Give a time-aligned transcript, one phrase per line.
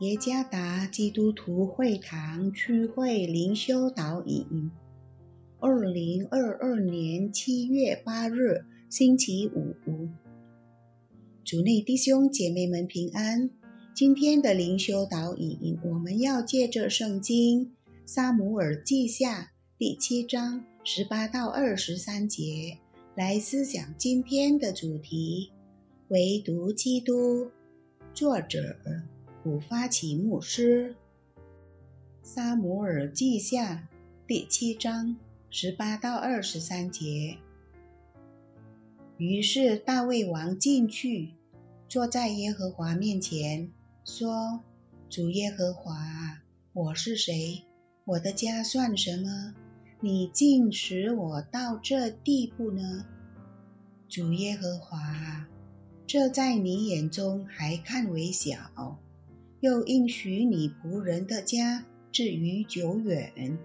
[0.00, 4.70] 耶加达基督徒会堂区会灵修导引，
[5.58, 9.74] 二零二二年七月八日，星期五。
[11.44, 13.48] 主内弟兄姐妹们平安。
[13.94, 17.64] 今天的灵修导引，我们要借着圣经
[18.04, 19.40] 《撒姆耳记下》
[19.78, 22.76] 第七章十八到二十三节
[23.14, 25.50] 来思想今天的主题：
[26.08, 27.50] 唯独基督。
[28.12, 28.76] 作者。
[29.46, 30.96] 古发起牧师，
[32.20, 33.74] 《撒摩尔记下》
[34.26, 35.16] 第七章
[35.50, 37.38] 十八到二十三节。
[39.18, 41.30] 于是大卫王进去，
[41.88, 43.70] 坐在耶和华面前，
[44.04, 44.64] 说
[45.08, 47.62] ：“主耶和华，我是谁？
[48.04, 49.54] 我的家算什么？
[50.00, 53.06] 你竟使我到这地步呢？
[54.08, 55.46] 主耶和华，
[56.04, 58.98] 这在你眼中还看为小。”
[59.60, 63.58] 又应许你仆人的家至于久远，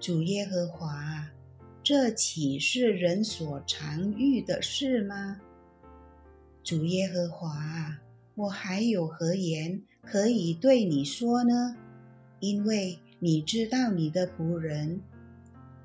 [0.00, 1.28] 主耶和华，
[1.82, 5.38] 这岂是人所常遇的事吗？
[6.64, 7.98] 主耶和华，
[8.36, 11.76] 我还有何言可以对你说呢？
[12.40, 15.02] 因为你知道你的仆人，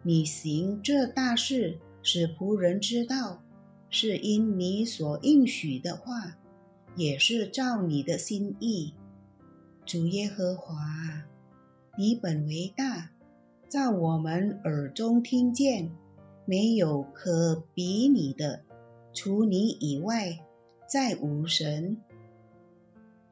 [0.04, 3.44] 你行这大事使仆人知道，
[3.90, 6.38] 是因你所应许的话，
[6.96, 8.94] 也是照你的心意。
[9.88, 10.76] 主耶和华，
[11.98, 13.12] 你本为大，
[13.70, 15.90] 在我们耳中听见，
[16.46, 18.64] 没有可比你的，
[19.14, 20.40] 除你以外，
[20.90, 21.96] 再无神。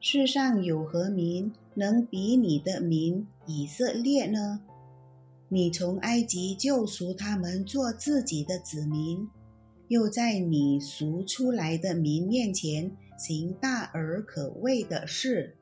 [0.00, 4.62] 世上有何民能比你的民以色列呢？
[5.50, 9.28] 你从埃及救赎他们做自己的子民，
[9.88, 15.54] 又在你赎出来的民面前行大而可畏的事。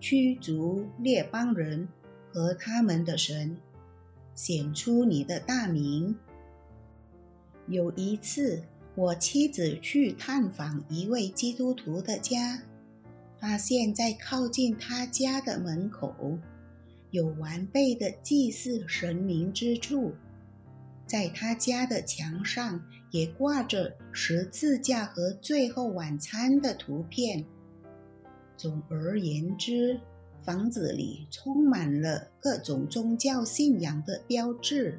[0.00, 1.86] 驱逐列邦人
[2.32, 3.58] 和他们的神，
[4.34, 6.16] 显出你的大名。
[7.66, 8.62] 有一次，
[8.94, 12.62] 我妻子去探访一位基督徒的家，
[13.38, 16.38] 发现，在靠近他家的门口，
[17.10, 20.14] 有完备的祭祀神明之处，
[21.06, 27.44] 在他家的墙上也挂着十字架和最后晚餐的图片。
[28.60, 29.98] 总而言之，
[30.42, 34.98] 房子里充满了各种宗教信仰的标志。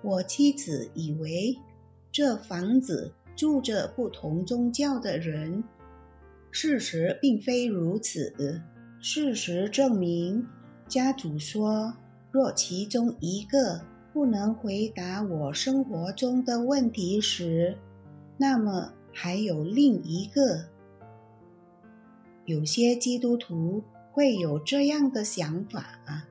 [0.00, 1.58] 我妻子以为
[2.12, 5.64] 这房子住着不同宗教的人，
[6.52, 8.62] 事实并非如此。
[9.00, 10.46] 事实证明，
[10.86, 11.92] 家主说，
[12.30, 13.80] 若其中一个
[14.12, 17.76] 不能回答我生活中的问题时，
[18.38, 20.70] 那么还有另一个。
[22.44, 26.26] 有些基督徒会有这样的想法：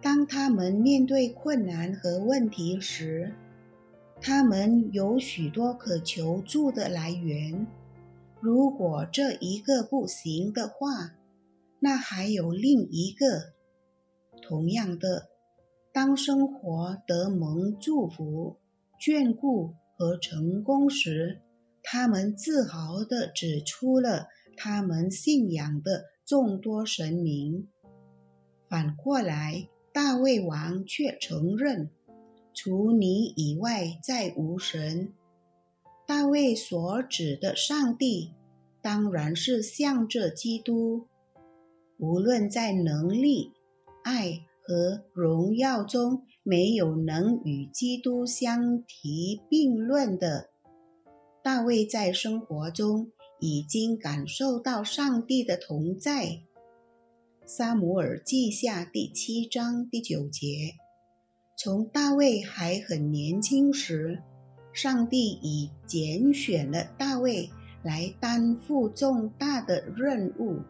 [0.00, 3.34] 当他们面对困难和问题时，
[4.22, 7.66] 他们有许多可求助的来源。
[8.40, 11.14] 如果这一个不行的话，
[11.80, 13.52] 那还有另一个。
[14.40, 15.28] 同样的，
[15.92, 18.56] 当生活得蒙祝福、
[18.98, 21.42] 眷顾和成功时，
[21.82, 24.28] 他们自豪地指出了。
[24.56, 27.68] 他们信仰的众多神明，
[28.68, 31.90] 反过来，大卫王却承认，
[32.54, 35.12] 除你以外再无神。
[36.06, 38.32] 大卫所指的上帝，
[38.82, 41.06] 当然是向着基督。
[41.98, 43.52] 无论在能力、
[44.02, 50.50] 爱和荣耀中，没有能与基督相提并论的。
[51.42, 53.12] 大卫在生活中。
[53.44, 56.40] 已经感受到上帝的同在。
[57.44, 60.72] 撒姆耳记下第七章第九节，
[61.54, 64.22] 从大卫还很年轻时，
[64.72, 67.50] 上帝已拣选了大卫
[67.82, 70.60] 来担负重大的任务。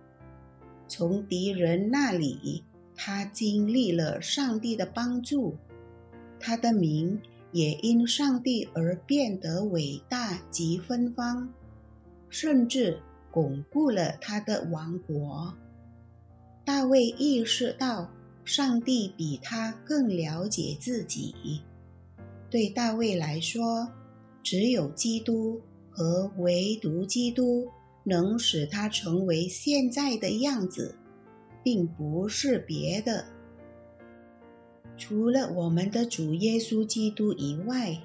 [0.88, 2.64] 从敌人那里，
[2.96, 5.56] 他经历了上帝的帮助，
[6.40, 7.20] 他的名
[7.52, 11.54] 也因上帝而变得伟大及芬芳。
[12.34, 12.98] 甚至
[13.30, 15.54] 巩固了他的王国。
[16.64, 18.10] 大卫意识到，
[18.44, 21.62] 上帝比他更了解自己。
[22.50, 23.88] 对大卫来说，
[24.42, 25.60] 只有基督
[25.92, 27.68] 和唯独基督
[28.02, 30.96] 能使他成为现在的样子，
[31.62, 33.26] 并不是别的。
[34.96, 37.96] 除了我们的主耶稣基督以外，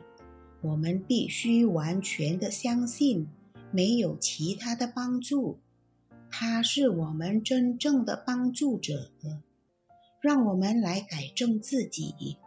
[0.62, 3.28] 我们必须完全的相信。
[3.72, 5.60] 没有其他的帮助，
[6.30, 9.12] 他是我们真正的帮助者。
[10.22, 12.38] 让我们来改正自己。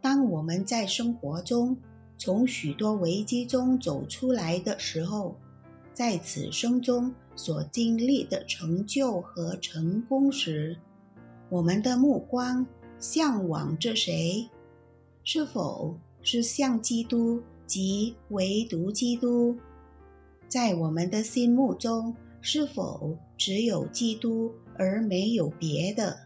[0.00, 1.76] 当我们在生活中
[2.18, 5.36] 从许多危机中走出来的时候，
[5.94, 10.76] 在此生中所经历的成就和成功时，
[11.48, 12.66] 我们的目光
[12.98, 14.48] 向往着谁？
[15.24, 19.56] 是否是向基督及唯独基督？
[20.48, 26.16] 在我们的心目中，是否只有基督而没有别的？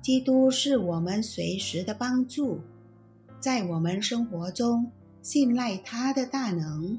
[0.00, 2.60] 基督是我们随时的帮助，
[3.38, 4.90] 在我们生活中
[5.20, 6.98] 信赖他的大能。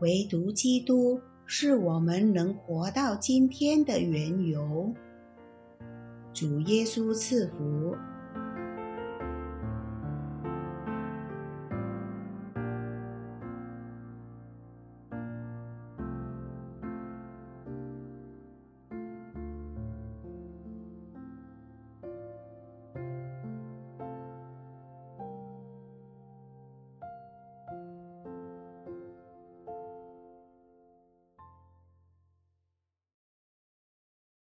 [0.00, 4.92] 唯独基督是我们能活到今天的缘由。
[6.32, 7.94] 主耶稣赐福。